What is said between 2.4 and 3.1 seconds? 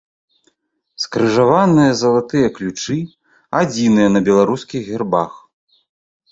ключы